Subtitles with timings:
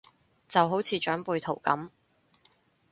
[0.47, 1.91] 就好似長輩圖咁